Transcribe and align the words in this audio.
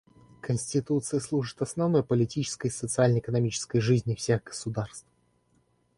Конституция 0.41 1.19
служит 1.19 1.61
основой 1.61 2.01
политической 2.03 2.67
и 2.69 2.69
социально-экономической 2.71 3.79
жизни 3.81 4.15
всех 4.15 4.43
государств. 4.43 5.05